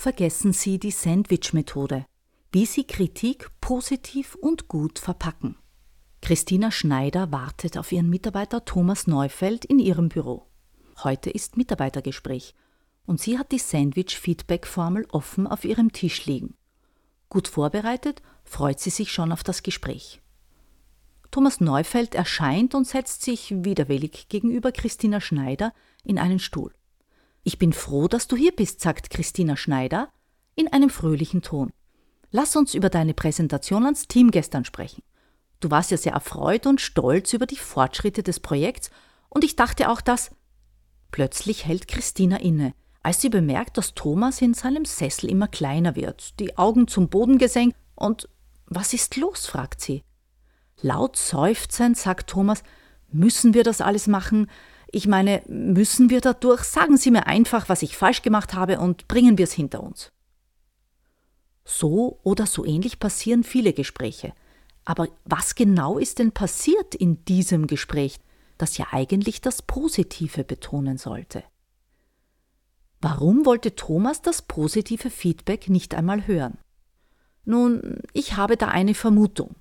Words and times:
Vergessen 0.00 0.54
Sie 0.54 0.78
die 0.78 0.92
Sandwich-Methode, 0.92 2.06
wie 2.52 2.64
Sie 2.64 2.84
Kritik 2.84 3.50
positiv 3.60 4.34
und 4.34 4.66
gut 4.66 4.98
verpacken. 4.98 5.58
Christina 6.22 6.70
Schneider 6.70 7.30
wartet 7.32 7.76
auf 7.76 7.92
ihren 7.92 8.08
Mitarbeiter 8.08 8.64
Thomas 8.64 9.06
Neufeld 9.06 9.66
in 9.66 9.78
ihrem 9.78 10.08
Büro. 10.08 10.46
Heute 11.04 11.28
ist 11.28 11.58
Mitarbeitergespräch 11.58 12.54
und 13.04 13.20
sie 13.20 13.38
hat 13.38 13.52
die 13.52 13.58
Sandwich-Feedback-Formel 13.58 15.06
offen 15.10 15.46
auf 15.46 15.66
ihrem 15.66 15.92
Tisch 15.92 16.24
liegen. 16.24 16.54
Gut 17.28 17.46
vorbereitet 17.46 18.22
freut 18.42 18.80
sie 18.80 18.88
sich 18.88 19.12
schon 19.12 19.32
auf 19.32 19.44
das 19.44 19.62
Gespräch. 19.62 20.22
Thomas 21.30 21.60
Neufeld 21.60 22.14
erscheint 22.14 22.74
und 22.74 22.86
setzt 22.86 23.20
sich 23.20 23.52
widerwillig 23.54 24.30
gegenüber 24.30 24.72
Christina 24.72 25.20
Schneider 25.20 25.74
in 26.04 26.18
einen 26.18 26.38
Stuhl. 26.38 26.72
Ich 27.42 27.58
bin 27.58 27.72
froh, 27.72 28.08
dass 28.08 28.28
du 28.28 28.36
hier 28.36 28.52
bist, 28.52 28.80
sagt 28.80 29.10
Christina 29.10 29.56
Schneider 29.56 30.10
in 30.54 30.68
einem 30.72 30.90
fröhlichen 30.90 31.42
Ton. 31.42 31.70
Lass 32.30 32.54
uns 32.54 32.74
über 32.74 32.90
deine 32.90 33.14
Präsentation 33.14 33.84
ans 33.84 34.06
Team 34.06 34.30
gestern 34.30 34.64
sprechen. 34.64 35.02
Du 35.58 35.70
warst 35.70 35.90
ja 35.90 35.96
sehr 35.96 36.12
erfreut 36.12 36.66
und 36.66 36.80
stolz 36.80 37.32
über 37.32 37.46
die 37.46 37.56
Fortschritte 37.56 38.22
des 38.22 38.40
Projekts 38.40 38.90
und 39.28 39.44
ich 39.44 39.56
dachte 39.56 39.90
auch, 39.90 40.00
dass. 40.00 40.30
Plötzlich 41.10 41.66
hält 41.66 41.88
Christina 41.88 42.36
inne, 42.36 42.72
als 43.02 43.20
sie 43.20 43.30
bemerkt, 43.30 43.76
dass 43.78 43.94
Thomas 43.94 44.40
in 44.40 44.54
seinem 44.54 44.84
Sessel 44.84 45.28
immer 45.28 45.48
kleiner 45.48 45.96
wird, 45.96 46.38
die 46.38 46.56
Augen 46.56 46.86
zum 46.86 47.08
Boden 47.08 47.38
gesenkt 47.38 47.76
und 47.94 48.28
was 48.66 48.94
ist 48.94 49.16
los? 49.16 49.46
fragt 49.46 49.80
sie. 49.80 50.04
Laut 50.80 51.16
seufzend 51.16 51.98
sagt 51.98 52.30
Thomas, 52.30 52.62
müssen 53.10 53.52
wir 53.54 53.64
das 53.64 53.80
alles 53.80 54.06
machen? 54.06 54.48
Ich 54.92 55.06
meine, 55.06 55.42
müssen 55.46 56.10
wir 56.10 56.20
dadurch? 56.20 56.64
Sagen 56.64 56.96
Sie 56.96 57.10
mir 57.10 57.26
einfach, 57.26 57.68
was 57.68 57.82
ich 57.82 57.96
falsch 57.96 58.22
gemacht 58.22 58.54
habe 58.54 58.80
und 58.80 59.06
bringen 59.06 59.38
wir 59.38 59.44
es 59.44 59.52
hinter 59.52 59.82
uns. 59.82 60.10
So 61.64 62.18
oder 62.24 62.46
so 62.46 62.64
ähnlich 62.64 62.98
passieren 62.98 63.44
viele 63.44 63.72
Gespräche. 63.72 64.32
Aber 64.84 65.08
was 65.24 65.54
genau 65.54 65.98
ist 65.98 66.18
denn 66.18 66.32
passiert 66.32 66.96
in 66.96 67.24
diesem 67.24 67.68
Gespräch, 67.68 68.18
das 68.58 68.76
ja 68.78 68.88
eigentlich 68.90 69.40
das 69.40 69.62
Positive 69.62 70.42
betonen 70.42 70.98
sollte? 70.98 71.44
Warum 73.00 73.46
wollte 73.46 73.76
Thomas 73.76 74.20
das 74.22 74.42
positive 74.42 75.10
Feedback 75.10 75.68
nicht 75.68 75.94
einmal 75.94 76.26
hören? 76.26 76.58
Nun, 77.44 78.00
ich 78.12 78.36
habe 78.36 78.56
da 78.56 78.68
eine 78.68 78.94
Vermutung. 78.94 79.54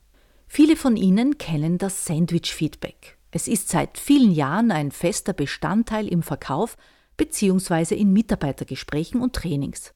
Viele 0.48 0.76
von 0.76 0.98
Ihnen 0.98 1.38
kennen 1.38 1.78
das 1.78 2.06
Sandwich-Feedback. 2.06 3.19
Es 3.32 3.48
ist 3.48 3.70
seit 3.70 3.98
vielen 3.98 4.32
Jahren 4.32 4.72
ein 4.72 4.92
fester 4.92 5.34
Bestandteil 5.34 6.08
im 6.08 6.24
Verkauf 6.24 6.78
bzw. 7.18 7.96
in 7.96 8.12
Mitarbeitergesprächen 8.12 9.22
und 9.22 9.36
Trainings. 9.36 9.94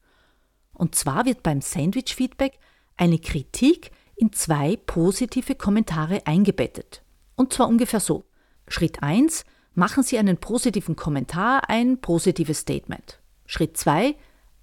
Und 0.73 0.95
zwar 0.95 1.25
wird 1.25 1.43
beim 1.43 1.61
Sandwich-Feedback 1.61 2.59
eine 2.97 3.19
Kritik 3.19 3.91
in 4.15 4.31
zwei 4.33 4.77
positive 4.77 5.55
Kommentare 5.55 6.25
eingebettet. 6.27 7.01
Und 7.35 7.53
zwar 7.53 7.67
ungefähr 7.67 7.99
so. 7.99 8.25
Schritt 8.67 9.01
1. 9.01 9.45
Machen 9.73 10.03
Sie 10.03 10.19
einen 10.19 10.37
positiven 10.37 10.95
Kommentar, 10.95 11.69
ein 11.69 11.99
positives 11.99 12.59
Statement. 12.59 13.19
Schritt 13.47 13.77
2. 13.77 14.15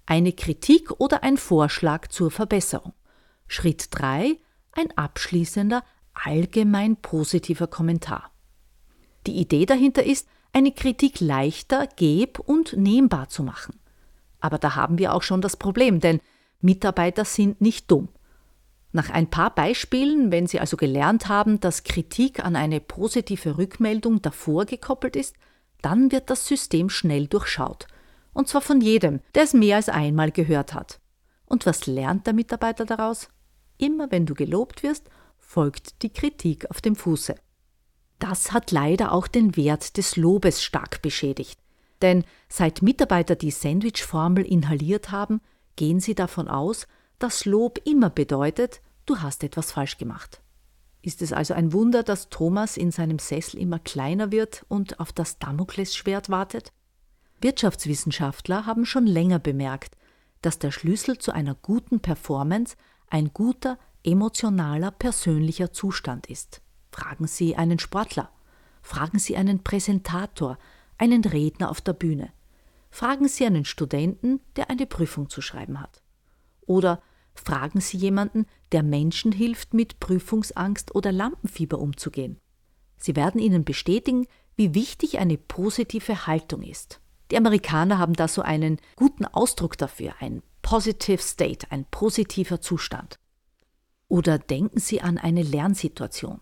Eine 0.05 0.31
Kritik 0.33 0.91
oder 0.99 1.23
ein 1.23 1.37
Vorschlag 1.37 2.07
zur 2.07 2.31
Verbesserung. 2.31 2.93
Schritt 3.47 3.87
3. 3.91 4.37
Ein 4.71 4.97
abschließender, 4.97 5.83
allgemein 6.13 6.95
positiver 6.95 7.67
Kommentar. 7.67 8.31
Die 9.27 9.37
Idee 9.37 9.65
dahinter 9.65 10.03
ist, 10.03 10.27
eine 10.53 10.71
Kritik 10.71 11.19
leichter, 11.19 11.87
geb- 11.95 12.39
und 12.39 12.73
nehmbar 12.73 13.29
zu 13.29 13.43
machen. 13.43 13.79
Aber 14.39 14.57
da 14.57 14.75
haben 14.75 14.97
wir 14.97 15.13
auch 15.13 15.21
schon 15.21 15.41
das 15.41 15.55
Problem, 15.55 15.99
denn 15.99 16.19
Mitarbeiter 16.59 17.25
sind 17.25 17.61
nicht 17.61 17.89
dumm. 17.89 18.09
Nach 18.91 19.09
ein 19.09 19.29
paar 19.29 19.55
Beispielen, 19.55 20.31
wenn 20.31 20.47
Sie 20.47 20.59
also 20.59 20.75
gelernt 20.75 21.29
haben, 21.29 21.59
dass 21.59 21.83
Kritik 21.83 22.43
an 22.43 22.55
eine 22.55 22.81
positive 22.81 23.57
Rückmeldung 23.57 24.21
davor 24.21 24.65
gekoppelt 24.65 25.15
ist, 25.15 25.35
dann 25.81 26.11
wird 26.11 26.29
das 26.29 26.45
System 26.45 26.89
schnell 26.89 27.27
durchschaut. 27.27 27.87
Und 28.33 28.47
zwar 28.47 28.61
von 28.61 28.81
jedem, 28.81 29.21
der 29.33 29.43
es 29.43 29.53
mehr 29.53 29.77
als 29.77 29.89
einmal 29.89 30.31
gehört 30.31 30.73
hat. 30.73 30.99
Und 31.45 31.65
was 31.65 31.87
lernt 31.87 32.27
der 32.27 32.33
Mitarbeiter 32.33 32.85
daraus? 32.85 33.29
Immer 33.77 34.11
wenn 34.11 34.25
du 34.25 34.33
gelobt 34.33 34.83
wirst, 34.83 35.09
folgt 35.39 36.01
die 36.03 36.11
Kritik 36.11 36.69
auf 36.69 36.81
dem 36.81 36.95
Fuße. 36.95 37.35
Das 38.21 38.51
hat 38.51 38.69
leider 38.69 39.13
auch 39.13 39.25
den 39.25 39.57
Wert 39.57 39.97
des 39.97 40.15
Lobes 40.15 40.61
stark 40.61 41.01
beschädigt. 41.01 41.59
Denn 42.03 42.23
seit 42.49 42.83
Mitarbeiter 42.83 43.35
die 43.35 43.49
Sandwich-Formel 43.49 44.45
inhaliert 44.45 45.09
haben, 45.09 45.41
gehen 45.75 45.99
sie 45.99 46.13
davon 46.13 46.47
aus, 46.47 46.87
dass 47.17 47.45
Lob 47.45 47.79
immer 47.83 48.11
bedeutet, 48.11 48.79
du 49.07 49.17
hast 49.17 49.43
etwas 49.43 49.71
falsch 49.71 49.97
gemacht. 49.97 50.39
Ist 51.01 51.23
es 51.23 51.33
also 51.33 51.55
ein 51.55 51.73
Wunder, 51.73 52.03
dass 52.03 52.29
Thomas 52.29 52.77
in 52.77 52.91
seinem 52.91 53.17
Sessel 53.17 53.59
immer 53.59 53.79
kleiner 53.79 54.31
wird 54.31 54.65
und 54.67 54.99
auf 54.99 55.11
das 55.11 55.39
Damoklesschwert 55.39 56.29
wartet? 56.29 56.71
Wirtschaftswissenschaftler 57.41 58.67
haben 58.67 58.85
schon 58.85 59.07
länger 59.07 59.39
bemerkt, 59.39 59.97
dass 60.43 60.59
der 60.59 60.69
Schlüssel 60.69 61.17
zu 61.17 61.31
einer 61.31 61.55
guten 61.55 62.01
Performance 62.01 62.75
ein 63.07 63.31
guter, 63.33 63.79
emotionaler, 64.03 64.91
persönlicher 64.91 65.73
Zustand 65.73 66.27
ist. 66.27 66.61
Fragen 66.91 67.27
Sie 67.27 67.55
einen 67.55 67.79
Sportler, 67.79 68.29
fragen 68.81 69.19
Sie 69.19 69.37
einen 69.37 69.63
Präsentator, 69.63 70.57
einen 70.97 71.23
Redner 71.23 71.69
auf 71.69 71.81
der 71.81 71.93
Bühne. 71.93 72.31
Fragen 72.89 73.27
Sie 73.27 73.45
einen 73.45 73.65
Studenten, 73.65 74.41
der 74.55 74.69
eine 74.69 74.85
Prüfung 74.85 75.29
zu 75.29 75.41
schreiben 75.41 75.79
hat. 75.79 76.01
Oder 76.61 77.01
fragen 77.33 77.79
Sie 77.79 77.97
jemanden, 77.97 78.45
der 78.71 78.83
Menschen 78.83 79.31
hilft, 79.31 79.73
mit 79.73 79.99
Prüfungsangst 79.99 80.93
oder 80.93 81.11
Lampenfieber 81.11 81.79
umzugehen. 81.79 82.37
Sie 82.97 83.15
werden 83.15 83.39
Ihnen 83.39 83.63
bestätigen, 83.63 84.27
wie 84.55 84.75
wichtig 84.75 85.19
eine 85.19 85.37
positive 85.37 86.27
Haltung 86.27 86.61
ist. 86.61 86.99
Die 87.31 87.37
Amerikaner 87.37 87.97
haben 87.97 88.13
da 88.13 88.27
so 88.27 88.41
einen 88.41 88.77
guten 88.97 89.25
Ausdruck 89.25 89.77
dafür, 89.77 90.13
ein 90.19 90.43
Positive 90.61 91.21
State, 91.21 91.71
ein 91.71 91.85
positiver 91.85 92.61
Zustand. 92.61 93.17
Oder 94.07 94.37
denken 94.37 94.79
Sie 94.79 95.01
an 95.01 95.17
eine 95.17 95.41
Lernsituation. 95.41 96.41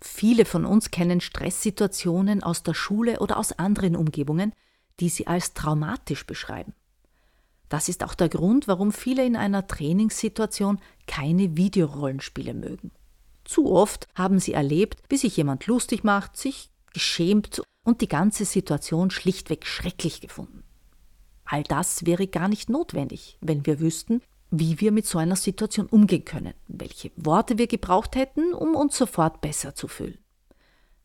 Viele 0.00 0.44
von 0.44 0.64
uns 0.64 0.90
kennen 0.90 1.20
Stresssituationen 1.20 2.42
aus 2.42 2.62
der 2.62 2.74
Schule 2.74 3.20
oder 3.20 3.36
aus 3.36 3.52
anderen 3.52 3.96
Umgebungen, 3.96 4.52
die 4.98 5.08
sie 5.08 5.26
als 5.26 5.54
traumatisch 5.54 6.26
beschreiben. 6.26 6.74
Das 7.68 7.88
ist 7.88 8.02
auch 8.02 8.14
der 8.14 8.28
Grund, 8.28 8.66
warum 8.66 8.92
viele 8.92 9.24
in 9.24 9.36
einer 9.36 9.66
Trainingssituation 9.66 10.80
keine 11.06 11.56
Videorollenspiele 11.56 12.54
mögen. 12.54 12.90
Zu 13.44 13.70
oft 13.72 14.08
haben 14.14 14.38
sie 14.38 14.52
erlebt, 14.52 15.02
wie 15.08 15.16
sich 15.16 15.36
jemand 15.36 15.66
lustig 15.66 16.02
macht, 16.02 16.36
sich 16.36 16.70
geschämt 16.92 17.62
und 17.84 18.00
die 18.00 18.08
ganze 18.08 18.44
Situation 18.44 19.10
schlichtweg 19.10 19.66
schrecklich 19.66 20.20
gefunden. 20.20 20.64
All 21.44 21.62
das 21.62 22.06
wäre 22.06 22.26
gar 22.26 22.48
nicht 22.48 22.70
notwendig, 22.70 23.38
wenn 23.40 23.66
wir 23.66 23.80
wüssten, 23.80 24.22
wie 24.50 24.80
wir 24.80 24.92
mit 24.92 25.06
so 25.06 25.18
einer 25.18 25.36
Situation 25.36 25.86
umgehen 25.86 26.24
können, 26.24 26.54
welche 26.68 27.10
Worte 27.16 27.58
wir 27.58 27.66
gebraucht 27.66 28.16
hätten, 28.16 28.52
um 28.52 28.74
uns 28.74 28.96
sofort 28.96 29.40
besser 29.40 29.74
zu 29.74 29.88
fühlen. 29.88 30.18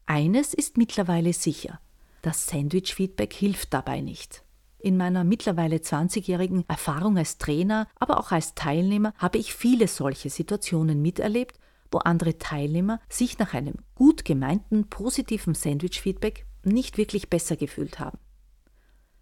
Eines 0.06 0.54
ist 0.54 0.78
mittlerweile 0.78 1.34
sicher, 1.34 1.80
das 2.22 2.48
Sandwich-Feedback 2.48 3.34
hilft 3.34 3.74
dabei 3.74 4.02
nicht. 4.02 4.44
In 4.80 4.98
meiner 4.98 5.24
mittlerweile 5.24 5.78
20-jährigen 5.78 6.66
Erfahrung 6.68 7.18
als 7.18 7.38
Trainer, 7.38 7.88
aber 8.00 8.20
auch 8.20 8.32
als 8.32 8.54
Teilnehmer 8.56 9.14
habe 9.18 9.38
ich 9.38 9.54
viele 9.54 9.88
solche 9.88 10.30
Situationen 10.30 11.02
miterlebt, 11.02 11.60
wo 11.92 12.00
andere 12.00 12.38
Teilnehmer 12.38 13.00
sich 13.10 13.40
nach 13.40 13.54
einem 13.54 13.76
gut 13.96 14.26
gemeinten 14.26 14.90
positiven 14.90 15.56
Sandwich-Feedback 15.56 16.46
nicht 16.64 16.98
wirklich 16.98 17.30
besser 17.30 17.56
gefühlt 17.56 18.00
haben. 18.00 18.20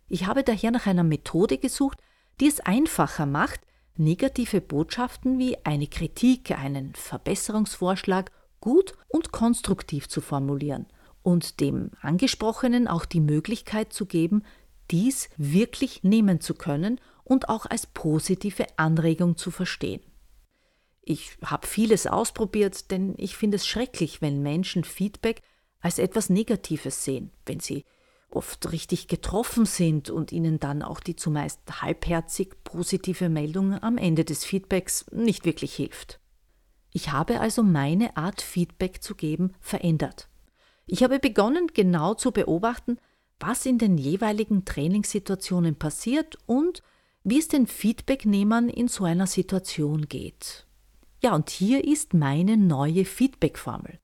Ich 0.09 0.25
habe 0.25 0.43
daher 0.43 0.71
nach 0.71 0.85
einer 0.85 1.03
Methode 1.03 1.57
gesucht, 1.57 1.99
die 2.39 2.47
es 2.47 2.59
einfacher 2.59 3.25
macht, 3.25 3.61
negative 3.95 4.61
Botschaften 4.61 5.39
wie 5.39 5.57
eine 5.65 5.87
Kritik, 5.87 6.51
einen 6.51 6.93
Verbesserungsvorschlag 6.95 8.31
gut 8.59 8.93
und 9.07 9.31
konstruktiv 9.31 10.07
zu 10.07 10.21
formulieren 10.21 10.85
und 11.21 11.59
dem 11.59 11.91
Angesprochenen 12.01 12.87
auch 12.87 13.05
die 13.05 13.19
Möglichkeit 13.19 13.93
zu 13.93 14.05
geben, 14.05 14.43
dies 14.91 15.29
wirklich 15.37 16.03
nehmen 16.03 16.41
zu 16.41 16.53
können 16.53 16.99
und 17.23 17.49
auch 17.49 17.65
als 17.65 17.87
positive 17.87 18.65
Anregung 18.77 19.37
zu 19.37 19.49
verstehen. 19.51 20.01
Ich 21.01 21.37
habe 21.43 21.67
vieles 21.67 22.07
ausprobiert, 22.07 22.91
denn 22.91 23.15
ich 23.17 23.35
finde 23.35 23.57
es 23.57 23.67
schrecklich, 23.67 24.21
wenn 24.21 24.41
Menschen 24.41 24.83
Feedback 24.83 25.41
als 25.81 25.99
etwas 25.99 26.29
Negatives 26.29 27.03
sehen, 27.03 27.31
wenn 27.45 27.59
sie 27.59 27.83
oft 28.35 28.71
richtig 28.71 29.07
getroffen 29.07 29.65
sind 29.65 30.09
und 30.09 30.31
ihnen 30.31 30.59
dann 30.59 30.81
auch 30.81 30.99
die 30.99 31.15
zumeist 31.15 31.59
halbherzig 31.81 32.63
positive 32.63 33.29
Meldung 33.29 33.81
am 33.81 33.97
Ende 33.97 34.25
des 34.25 34.45
Feedbacks 34.45 35.05
nicht 35.11 35.45
wirklich 35.45 35.73
hilft. 35.75 36.19
Ich 36.91 37.11
habe 37.11 37.39
also 37.39 37.63
meine 37.63 38.17
Art 38.17 38.41
Feedback 38.41 39.01
zu 39.01 39.15
geben 39.15 39.53
verändert. 39.59 40.29
Ich 40.85 41.03
habe 41.03 41.19
begonnen 41.19 41.67
genau 41.73 42.13
zu 42.13 42.31
beobachten, 42.31 42.97
was 43.39 43.65
in 43.65 43.77
den 43.77 43.97
jeweiligen 43.97 44.63
Trainingssituationen 44.65 45.75
passiert 45.75 46.37
und 46.45 46.83
wie 47.23 47.39
es 47.39 47.47
den 47.47 47.67
Feedbacknehmern 47.67 48.69
in 48.69 48.87
so 48.87 49.05
einer 49.05 49.27
Situation 49.27 50.07
geht. 50.07 50.67
Ja, 51.21 51.33
und 51.33 51.49
hier 51.49 51.85
ist 51.85 52.13
meine 52.13 52.57
neue 52.57 53.05
Feedback-Formel. 53.05 53.99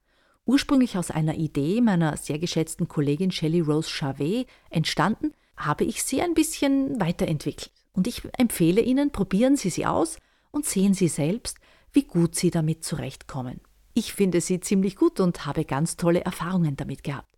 Ursprünglich 0.50 0.98
aus 0.98 1.12
einer 1.12 1.36
Idee 1.36 1.80
meiner 1.80 2.18
sehr 2.18 2.40
geschätzten 2.40 2.88
Kollegin 2.88 3.30
Shelley 3.30 3.60
Rose 3.60 3.88
Charvet 3.88 4.48
entstanden, 4.72 5.31
habe 5.56 5.84
ich 5.84 6.01
sie 6.01 6.24
ein 6.24 6.34
bisschen 6.34 7.00
weiterentwickelt. 7.00 7.72
Und 7.94 8.07
ich 8.07 8.24
empfehle 8.36 8.81
Ihnen, 8.81 9.12
probieren 9.12 9.57
Sie 9.57 9.69
sie 9.69 9.86
aus 9.86 10.18
und 10.50 10.66
sehen 10.66 10.96
Sie 10.96 11.07
selbst, 11.07 11.60
wie 11.92 12.01
gut 12.01 12.34
Sie 12.34 12.50
damit 12.50 12.84
zurechtkommen. 12.84 13.62
Ich 13.94 14.13
finde 14.13 14.42
sie 14.42 14.60
ziemlich 14.60 14.96
gut 14.96 15.19
und 15.19 15.46
habe 15.46 15.66
ganz 15.66 15.98
tolle 15.98 16.22
Erfahrungen 16.22 16.75
damit 16.75 17.04
gehabt. 17.04 17.38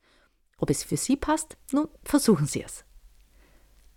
Ob 0.57 0.69
es 0.69 0.85
für 0.85 0.95
Sie 0.95 1.17
passt? 1.17 1.57
Nun, 1.73 1.89
versuchen 2.05 2.45
Sie 2.45 2.63
es. 2.63 2.85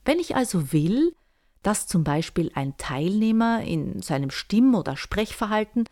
Wenn 0.04 0.18
ich 0.18 0.34
also 0.34 0.72
will, 0.72 1.14
dass 1.62 1.86
zum 1.86 2.02
Beispiel 2.02 2.50
ein 2.56 2.76
Teilnehmer 2.78 3.62
in 3.62 4.02
seinem 4.02 4.30
Stimm- 4.30 4.74
oder 4.74 4.96
Sprechverhalten 4.96 5.84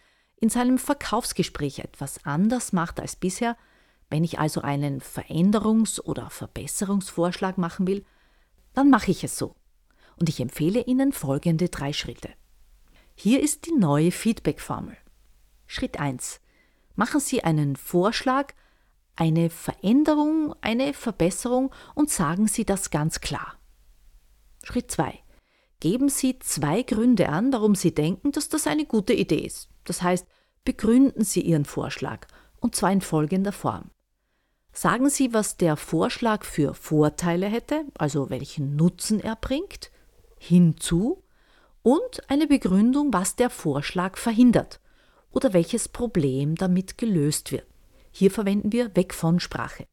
in 0.43 0.49
seinem 0.49 0.77
Verkaufsgespräch 0.77 1.79
etwas 1.79 2.25
anders 2.25 2.73
macht 2.73 2.99
als 2.99 3.15
bisher, 3.15 3.56
wenn 4.11 4.25
ich 4.25 4.41
also 4.41 4.61
einen 4.61 5.00
Veränderungs- 5.00 6.00
oder 6.00 6.31
Verbesserungsvorschlag 6.31 7.59
machen 7.59 7.87
will, 7.87 8.05
dann 8.75 8.91
mache 8.91 9.12
ich 9.12 9.23
es 9.23 9.39
so. 9.39 9.55
Und 10.19 10.29
ich 10.29 10.41
empfehle 10.41 10.83
Ihnen 10.83 11.12
folgende 11.12 11.69
drei 11.69 11.93
Schritte. 11.93 12.29
Hier 13.15 13.41
ist 13.41 13.67
die 13.67 13.73
neue 13.73 14.11
Feedback-Formel. 14.11 14.97
Schritt 15.69 16.00
1. 16.00 16.41
Machen 16.97 17.21
Sie 17.21 17.45
einen 17.45 17.77
Vorschlag, 17.77 18.53
eine 19.15 19.49
Veränderung, 19.49 20.56
eine 20.61 20.93
Verbesserung 20.93 21.73
und 21.95 22.11
sagen 22.11 22.49
Sie 22.49 22.65
das 22.65 22.91
ganz 22.91 23.21
klar. 23.21 23.59
Schritt 24.65 24.91
2. 24.91 25.21
Geben 25.79 26.09
Sie 26.09 26.41
zwei 26.41 26.83
Gründe 26.83 27.29
an, 27.29 27.53
warum 27.53 27.77
Sie 27.77 27.95
denken, 27.95 28.33
dass 28.33 28.49
das 28.49 28.67
eine 28.67 28.87
gute 28.87 29.12
Idee 29.12 29.47
ist. 29.47 29.69
Das 29.85 30.03
heißt, 30.03 30.27
begründen 30.64 31.25
Sie 31.25 31.41
Ihren 31.41 31.64
Vorschlag, 31.64 32.26
und 32.61 32.75
zwar 32.76 32.93
in 32.93 33.00
folgender 33.00 33.53
Form. 33.53 33.91
Sagen 34.73 35.11
Sie, 35.11 35.35
was 35.35 35.56
der 35.56 35.76
Vorschlag 35.76 36.44
für 36.44 36.75
Vorteile 36.75 37.47
hätte, 37.47 37.85
also 37.94 38.31
welchen 38.31 38.76
Nutzen 38.76 39.20
er 39.20 39.37
bringt, 39.37 39.91
hinzu, 40.38 41.23
und 41.82 42.31
eine 42.31 42.47
Begründung, 42.47 43.12
was 43.12 43.37
der 43.37 43.50
Vorschlag 43.50 44.17
verhindert 44.17 44.81
oder 45.31 45.53
welches 45.53 45.88
Problem 45.88 46.55
damit 46.55 46.97
gelöst 46.97 47.53
wird. 47.53 47.67
Hier 48.12 48.31
verwenden 48.31 48.73
wir 48.73 48.94
Weg 48.94 49.14
von 49.14 49.41
Sprache. 49.41 49.87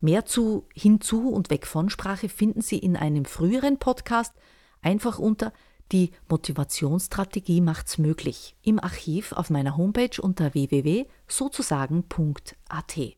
Mehr 0.00 0.26
zu 0.26 0.66
hinzu 0.74 1.30
und 1.30 1.48
weg 1.50 1.66
von 1.66 1.88
Sprache 1.88 2.28
finden 2.28 2.60
Sie 2.60 2.78
in 2.78 2.96
einem 2.96 3.24
früheren 3.24 3.78
Podcast 3.78 4.34
einfach 4.82 5.18
unter 5.18 5.52
die 5.90 6.12
Motivationsstrategie 6.28 7.60
macht's 7.60 7.98
möglich 7.98 8.54
im 8.62 8.78
Archiv 8.78 9.32
auf 9.32 9.50
meiner 9.50 9.76
Homepage 9.76 10.20
unter 10.20 10.54
www.sozusagen.at. 10.54 13.16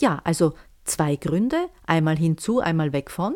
Ja, 0.00 0.20
also 0.24 0.54
zwei 0.84 1.16
Gründe, 1.16 1.68
einmal 1.84 2.16
hinzu, 2.16 2.60
einmal 2.60 2.92
weg 2.92 3.10
von. 3.10 3.34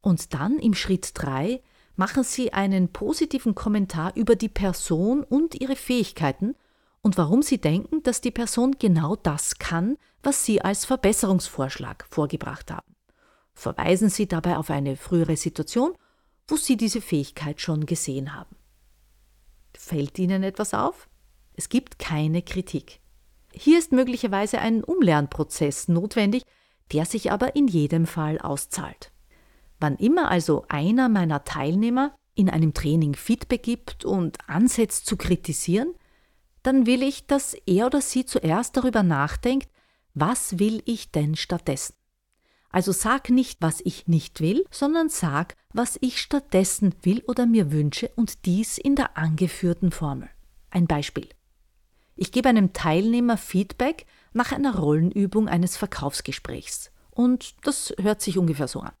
Und 0.00 0.34
dann 0.34 0.58
im 0.58 0.74
Schritt 0.74 1.12
3 1.14 1.62
machen 1.96 2.22
Sie 2.22 2.52
einen 2.52 2.92
positiven 2.92 3.54
Kommentar 3.54 4.12
über 4.14 4.36
die 4.36 4.48
Person 4.48 5.24
und 5.24 5.60
ihre 5.60 5.76
Fähigkeiten 5.76 6.54
und 7.02 7.16
warum 7.16 7.42
Sie 7.42 7.58
denken, 7.58 8.02
dass 8.02 8.20
die 8.20 8.30
Person 8.30 8.76
genau 8.78 9.16
das 9.16 9.58
kann, 9.58 9.96
was 10.22 10.44
Sie 10.44 10.62
als 10.62 10.84
Verbesserungsvorschlag 10.84 12.06
vorgebracht 12.08 12.70
haben. 12.70 12.94
Verweisen 13.54 14.08
Sie 14.08 14.28
dabei 14.28 14.56
auf 14.56 14.70
eine 14.70 14.96
frühere 14.96 15.36
Situation 15.36 15.94
wo 16.48 16.56
Sie 16.56 16.76
diese 16.76 17.00
Fähigkeit 17.00 17.60
schon 17.60 17.86
gesehen 17.86 18.34
haben. 18.34 18.56
Fällt 19.76 20.18
Ihnen 20.18 20.42
etwas 20.42 20.74
auf? 20.74 21.08
Es 21.54 21.68
gibt 21.68 21.98
keine 21.98 22.42
Kritik. 22.42 23.00
Hier 23.52 23.78
ist 23.78 23.92
möglicherweise 23.92 24.58
ein 24.58 24.82
Umlernprozess 24.82 25.88
notwendig, 25.88 26.42
der 26.92 27.04
sich 27.04 27.30
aber 27.30 27.54
in 27.54 27.68
jedem 27.68 28.06
Fall 28.06 28.38
auszahlt. 28.38 29.12
Wann 29.78 29.96
immer 29.96 30.30
also 30.30 30.64
einer 30.68 31.08
meiner 31.08 31.44
Teilnehmer 31.44 32.14
in 32.34 32.48
einem 32.48 32.72
Training 32.74 33.14
Feedback 33.14 33.62
gibt 33.62 34.04
und 34.04 34.38
ansetzt 34.48 35.06
zu 35.06 35.16
kritisieren, 35.16 35.94
dann 36.62 36.86
will 36.86 37.02
ich, 37.02 37.26
dass 37.26 37.54
er 37.66 37.86
oder 37.86 38.00
sie 38.00 38.24
zuerst 38.24 38.76
darüber 38.76 39.02
nachdenkt, 39.02 39.68
was 40.14 40.58
will 40.58 40.82
ich 40.84 41.10
denn 41.10 41.36
stattdessen? 41.36 41.94
Also 42.78 42.92
sag 42.92 43.28
nicht, 43.28 43.60
was 43.60 43.80
ich 43.84 44.06
nicht 44.06 44.40
will, 44.40 44.64
sondern 44.70 45.08
sag, 45.08 45.56
was 45.72 45.98
ich 46.00 46.20
stattdessen 46.20 46.94
will 47.02 47.24
oder 47.26 47.44
mir 47.44 47.72
wünsche 47.72 48.08
und 48.14 48.46
dies 48.46 48.78
in 48.78 48.94
der 48.94 49.18
angeführten 49.18 49.90
Formel. 49.90 50.28
Ein 50.70 50.86
Beispiel. 50.86 51.28
Ich 52.14 52.30
gebe 52.30 52.48
einem 52.48 52.72
Teilnehmer 52.72 53.36
Feedback 53.36 54.06
nach 54.32 54.52
einer 54.52 54.76
Rollenübung 54.76 55.48
eines 55.48 55.76
Verkaufsgesprächs. 55.76 56.92
Und 57.10 57.56
das 57.66 57.92
hört 58.00 58.22
sich 58.22 58.38
ungefähr 58.38 58.68
so 58.68 58.78
an. 58.78 58.94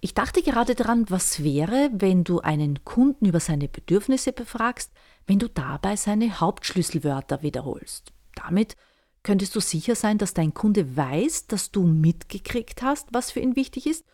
Ich 0.00 0.14
dachte 0.14 0.40
gerade 0.42 0.76
daran, 0.76 1.10
was 1.10 1.42
wäre, 1.42 1.90
wenn 1.94 2.22
du 2.22 2.42
einen 2.42 2.84
Kunden 2.84 3.26
über 3.26 3.40
seine 3.40 3.66
Bedürfnisse 3.66 4.32
befragst, 4.32 4.92
wenn 5.26 5.40
du 5.40 5.48
dabei 5.48 5.96
seine 5.96 6.38
Hauptschlüsselwörter 6.38 7.42
wiederholst. 7.42 8.12
Damit 8.36 8.76
könntest 9.24 9.56
du 9.56 9.60
sicher 9.60 9.96
sein, 9.96 10.18
dass 10.18 10.34
dein 10.34 10.54
Kunde 10.54 10.96
weiß, 10.96 11.48
dass 11.48 11.72
du 11.72 11.82
mitgekriegt 11.82 12.82
hast, 12.82 13.08
was 13.12 13.32
für 13.32 13.40
ihn 13.40 13.56
wichtig 13.56 13.86
ist 13.88 14.04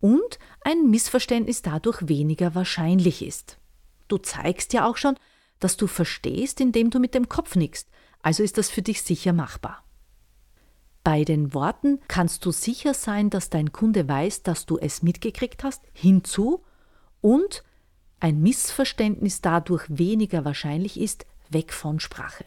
und 0.00 0.38
ein 0.60 0.90
Missverständnis 0.90 1.62
dadurch 1.62 2.08
weniger 2.08 2.54
wahrscheinlich 2.54 3.24
ist. 3.24 3.58
Du 4.08 4.18
zeigst 4.18 4.74
ja 4.74 4.86
auch 4.86 4.98
schon, 4.98 5.16
dass 5.60 5.78
du 5.78 5.86
verstehst, 5.86 6.60
indem 6.60 6.90
du 6.90 6.98
mit 6.98 7.14
dem 7.14 7.28
Kopf 7.28 7.56
nickst, 7.56 7.88
also 8.20 8.42
ist 8.42 8.58
das 8.58 8.68
für 8.68 8.82
dich 8.82 9.02
sicher 9.02 9.32
machbar. 9.32 9.82
Bei 11.02 11.24
den 11.24 11.54
Worten 11.54 12.00
kannst 12.08 12.44
du 12.44 12.50
sicher 12.50 12.92
sein, 12.92 13.30
dass 13.30 13.48
dein 13.48 13.72
Kunde 13.72 14.08
weiß, 14.08 14.42
dass 14.42 14.66
du 14.66 14.76
es 14.76 15.02
mitgekriegt 15.02 15.62
hast, 15.62 15.82
hinzu 15.92 16.64
und 17.20 17.62
ein 18.18 18.40
Missverständnis 18.42 19.40
dadurch 19.40 19.84
weniger 19.88 20.44
wahrscheinlich 20.44 20.98
ist, 20.98 21.24
weg 21.48 21.72
von 21.72 22.00
Sprache. 22.00 22.44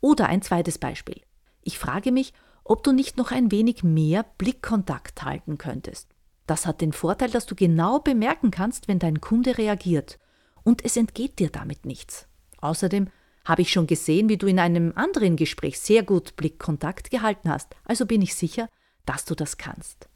Oder 0.00 0.28
ein 0.28 0.42
zweites 0.42 0.78
Beispiel. 0.78 1.20
Ich 1.62 1.78
frage 1.78 2.12
mich, 2.12 2.32
ob 2.64 2.82
du 2.82 2.92
nicht 2.92 3.16
noch 3.16 3.32
ein 3.32 3.50
wenig 3.50 3.82
mehr 3.82 4.24
Blickkontakt 4.38 5.22
halten 5.24 5.58
könntest. 5.58 6.08
Das 6.46 6.66
hat 6.66 6.80
den 6.80 6.92
Vorteil, 6.92 7.30
dass 7.30 7.46
du 7.46 7.54
genau 7.54 8.00
bemerken 8.00 8.50
kannst, 8.50 8.88
wenn 8.88 8.98
dein 8.98 9.20
Kunde 9.20 9.58
reagiert. 9.58 10.18
Und 10.62 10.84
es 10.84 10.96
entgeht 10.96 11.38
dir 11.38 11.50
damit 11.50 11.86
nichts. 11.86 12.26
Außerdem 12.60 13.08
habe 13.44 13.62
ich 13.62 13.72
schon 13.72 13.86
gesehen, 13.86 14.28
wie 14.28 14.36
du 14.36 14.46
in 14.46 14.58
einem 14.58 14.92
anderen 14.94 15.36
Gespräch 15.36 15.78
sehr 15.80 16.02
gut 16.02 16.36
Blickkontakt 16.36 17.10
gehalten 17.10 17.50
hast, 17.50 17.74
also 17.84 18.06
bin 18.06 18.22
ich 18.22 18.34
sicher, 18.34 18.68
dass 19.06 19.24
du 19.24 19.34
das 19.34 19.56
kannst. 19.56 20.08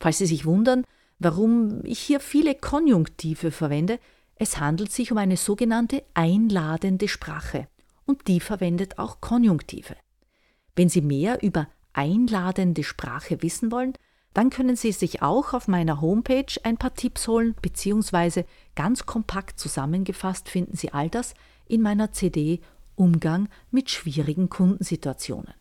Falls 0.00 0.18
Sie 0.18 0.26
sich 0.26 0.44
wundern, 0.46 0.84
warum 1.18 1.84
ich 1.84 1.98
hier 1.98 2.20
viele 2.20 2.54
Konjunktive 2.54 3.50
verwende, 3.50 4.00
es 4.36 4.58
handelt 4.58 4.90
sich 4.90 5.12
um 5.12 5.18
eine 5.18 5.36
sogenannte 5.36 6.02
einladende 6.14 7.06
Sprache 7.06 7.68
und 8.06 8.28
die 8.28 8.40
verwendet 8.40 8.98
auch 8.98 9.20
Konjunktive. 9.20 9.96
Wenn 10.74 10.88
Sie 10.88 11.02
mehr 11.02 11.42
über 11.42 11.68
einladende 11.92 12.84
Sprache 12.84 13.42
wissen 13.42 13.70
wollen, 13.70 13.94
dann 14.34 14.50
können 14.50 14.76
Sie 14.76 14.92
sich 14.92 15.22
auch 15.22 15.52
auf 15.52 15.68
meiner 15.68 16.00
Homepage 16.00 16.54
ein 16.62 16.78
paar 16.78 16.94
Tipps 16.94 17.28
holen, 17.28 17.54
beziehungsweise 17.60 18.46
ganz 18.74 19.04
kompakt 19.04 19.60
zusammengefasst 19.60 20.48
finden 20.48 20.76
Sie 20.76 20.92
all 20.92 21.10
das 21.10 21.34
in 21.66 21.82
meiner 21.82 22.12
CD 22.12 22.60
Umgang 22.94 23.48
mit 23.70 23.90
schwierigen 23.90 24.48
Kundensituationen. 24.48 25.52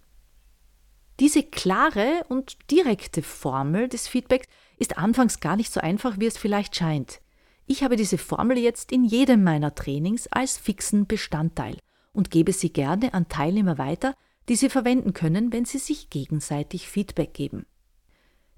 Diese 1.19 1.43
klare 1.43 2.25
und 2.29 2.57
direkte 2.71 3.21
Formel 3.21 3.87
des 3.87 4.07
Feedbacks 4.07 4.47
ist 4.77 4.97
anfangs 4.97 5.39
gar 5.39 5.55
nicht 5.55 5.71
so 5.71 5.79
einfach, 5.79 6.19
wie 6.19 6.25
es 6.25 6.37
vielleicht 6.37 6.75
scheint. 6.75 7.21
Ich 7.67 7.83
habe 7.83 7.95
diese 7.95 8.17
Formel 8.17 8.57
jetzt 8.57 8.91
in 8.91 9.03
jedem 9.03 9.43
meiner 9.43 9.75
Trainings 9.75 10.27
als 10.27 10.57
fixen 10.57 11.05
Bestandteil 11.05 11.77
und 12.13 12.31
gebe 12.31 12.53
sie 12.53 12.71
gerne 12.71 13.13
an 13.13 13.29
Teilnehmer 13.29 13.77
weiter, 13.77 14.15
die 14.49 14.55
sie 14.55 14.69
verwenden 14.69 15.13
können, 15.13 15.53
wenn 15.53 15.65
sie 15.65 15.77
sich 15.77 16.09
gegenseitig 16.09 16.87
Feedback 16.87 17.33
geben. 17.33 17.65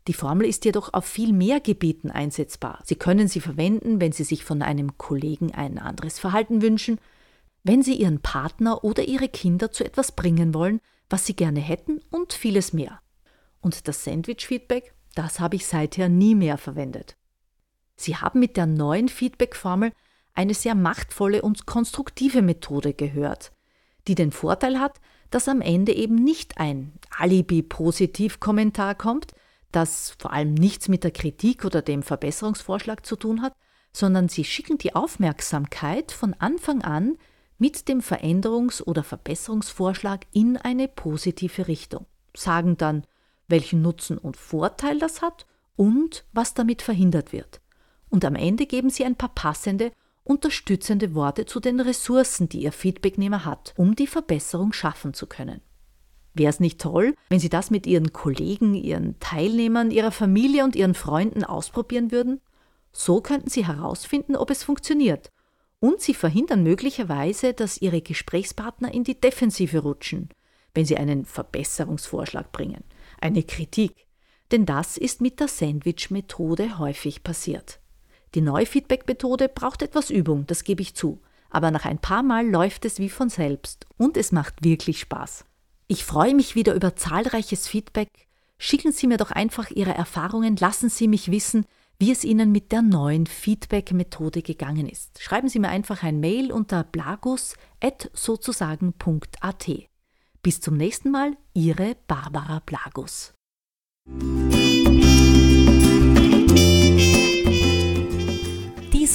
Die 0.08 0.14
Formel 0.14 0.48
ist 0.48 0.66
jedoch 0.66 0.94
auf 0.94 1.06
viel 1.06 1.32
mehr 1.32 1.62
Gebieten 1.62 2.12
einsetzbar. 2.12 2.82
Sie 2.84 2.96
können 2.96 3.28
sie 3.30 3.40
verwenden, 3.40 4.02
wenn 4.02 4.12
Sie 4.12 4.26
sich 4.26 4.44
von 4.44 4.62
einem 4.62 4.98
Kollegen 4.98 5.54
ein 5.54 5.78
anderes 5.78 6.20
Verhalten 6.20 6.62
wünschen, 6.62 7.00
wenn 7.64 7.84
Sie 7.84 7.96
Ihren 7.96 8.20
Partner 8.20 8.84
oder 8.84 9.04
Ihre 9.04 9.30
Kinder 9.30 9.72
zu 9.72 9.86
etwas 9.86 10.12
bringen 10.12 10.54
wollen, 10.54 10.82
was 11.10 11.26
Sie 11.26 11.36
gerne 11.36 11.62
hätten 11.62 12.02
und 12.10 12.34
vieles 12.34 12.74
mehr. 12.74 13.00
Und 13.62 13.88
das 13.88 14.04
Sandwich-Feedback, 14.04 14.94
das 15.16 15.40
habe 15.40 15.56
ich 15.56 15.66
seither 15.66 16.10
nie 16.10 16.36
mehr 16.36 16.58
verwendet. 16.58 17.16
Sie 17.96 18.18
haben 18.18 18.40
mit 18.40 18.58
der 18.58 18.66
neuen 18.66 19.08
Feedback-Formel 19.08 19.94
eine 20.34 20.54
sehr 20.54 20.75
machtvolle 20.75 21.42
und 21.42 21.66
konstruktive 21.66 22.42
Methode 22.42 22.94
gehört, 22.94 23.52
die 24.08 24.16
den 24.16 24.32
Vorteil 24.32 24.80
hat, 24.80 25.00
dass 25.30 25.48
am 25.48 25.62
Ende 25.62 25.94
eben 25.94 26.16
nicht 26.16 26.58
ein 26.58 26.94
Alibi-Positiv-Kommentar 27.18 28.96
kommt, 28.96 29.34
das 29.72 30.16
vor 30.20 30.32
allem 30.32 30.54
nichts 30.54 30.88
mit 30.88 31.04
der 31.04 31.12
Kritik 31.12 31.66
oder 31.66 31.82
dem 31.82 32.04
Verbesserungsvorschlag 32.04 33.06
zu 33.06 33.16
tun 33.16 33.42
hat, 33.42 33.54
sondern 33.92 34.30
sie 34.30 34.44
schicken 34.44 34.78
die 34.78 34.96
Aufmerksamkeit 34.96 36.12
von 36.12 36.34
Anfang 36.36 36.82
an 36.82 37.18
mit 37.58 37.88
dem 37.88 38.02
Veränderungs- 38.02 38.84
oder 38.84 39.04
Verbesserungsvorschlag 39.04 40.25
in 40.32 40.58
eine 40.58 40.88
positive 40.88 41.68
Richtung, 41.68 42.06
sagen 42.36 42.78
dann, 42.78 43.06
welchen 43.48 43.82
Nutzen 43.82 44.18
und 44.18 44.38
Vorteil 44.38 45.00
das 45.00 45.22
hat 45.22 45.46
und 45.75 46.25
was 46.34 46.54
damit 46.54 46.82
verhindert 46.82 47.34
wird. 47.34 47.62
Und 48.10 48.25
am 48.25 48.36
Ende 48.36 48.66
geben 48.66 48.90
sie 48.90 49.06
ein 49.06 49.16
paar 49.16 49.34
passende, 49.34 49.92
unterstützende 50.24 51.15
Worte 51.15 51.46
zu 51.46 51.60
den 51.60 51.80
Ressourcen, 51.80 52.50
die 52.50 52.62
ihr 52.62 52.72
Feedbacknehmer 52.72 53.46
hat, 53.46 53.74
um 53.77 53.96
die 53.96 54.08
Verbesserung 54.08 54.74
schaffen 54.74 55.13
zu 55.13 55.27
können. 55.27 55.62
Wäre 56.34 56.50
es 56.50 56.60
nicht 56.60 56.82
toll, 56.82 57.15
wenn 57.30 57.39
Sie 57.39 57.50
das 57.50 57.70
mit 57.70 57.86
Ihren 57.86 58.12
Kollegen, 58.12 58.74
Ihren 58.74 59.20
Teilnehmern, 59.20 59.92
Ihrer 59.92 60.12
Familie 60.12 60.63
und 60.63 60.75
Ihren 60.75 60.96
Freunden 60.96 61.44
ausprobieren 61.44 62.12
würden? 62.12 62.42
So 62.92 63.22
könnten 63.22 63.50
Sie 63.50 63.68
herausfinden, 63.68 64.36
ob 64.36 64.50
es 64.50 64.63
funktioniert. 64.63 65.30
Und 65.80 66.01
Sie 66.01 66.13
verhindern 66.13 66.63
möglicherweise, 66.63 67.53
dass 67.53 67.82
Ihre 67.82 68.01
Gesprächspartner 68.01 68.94
in 68.94 69.03
die 69.03 69.20
Defensive 69.20 69.80
rutschen, 69.80 70.30
wenn 70.74 70.86
Sie 70.86 70.98
einen 70.98 71.25
Verbesserungsvorschlag 71.25 72.51
bringen, 72.51 72.84
eine 73.20 73.44
Kritik. 73.44 74.08
Denn 74.51 74.65
das 74.65 74.98
ist 74.98 75.22
mit 75.22 75.39
der 75.39 75.48
Sandwich-Methode 75.48 76.80
häufig 76.80 77.24
passiert. 77.24 77.80
Die 78.36 78.42
neue 78.42 78.66
Feedback-Methode 78.66 79.50
braucht 79.50 79.82
etwas 79.82 80.10
Übung, 80.10 80.48
das 80.48 80.63
gebe 80.63 80.82
ich 80.82 80.96
zu. 80.96 81.22
Aber 81.50 81.72
nach 81.72 81.86
ein 81.86 82.00
paar 82.00 82.24
Mal 82.24 82.50
läuft 82.50 82.86
es 82.86 83.00
wie 83.00 83.10
von 83.10 83.30
selbst 83.30 83.86
und 83.98 84.18
es 84.18 84.32
macht 84.32 84.63
wirklich 84.63 85.00
Spaß. 85.00 85.46
Ich 85.88 86.04
freue 86.04 86.34
mich 86.34 86.56
wieder 86.56 86.74
über 86.74 86.96
zahlreiches 86.96 87.68
Feedback. 87.68 88.10
Schicken 88.58 88.92
Sie 88.92 89.06
mir 89.08 89.18
doch 89.18 89.30
einfach 89.30 89.70
Ihre 89.70 89.94
Erfahrungen, 89.94 90.56
lassen 90.56 90.90
Sie 90.90 91.08
mich 91.08 91.30
wissen, 91.30 91.68
wie 92.00 92.12
es 92.12 92.24
Ihnen 92.24 92.52
mit 92.52 92.72
der 92.72 92.82
neuen 92.82 93.28
Feedback-Methode 93.28 94.42
gegangen 94.42 94.90
ist. 94.90 95.22
Schreiben 95.22 95.50
Sie 95.50 95.60
mir 95.60 95.70
einfach 95.70 96.02
ein 96.02 96.20
Mail 96.20 96.52
unter 96.52 96.84
blagus.sozusagen.at. 96.84 99.72
Bis 100.42 100.60
zum 100.60 100.75
nächsten 100.75 101.12
Mal, 101.12 101.38
Ihre 101.54 101.96
Barbara 102.08 102.63
Blagus. 102.66 103.36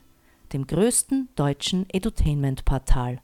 dem 0.54 0.66
größten 0.66 1.28
deutschen 1.36 1.84
Edutainment-Portal 1.90 3.20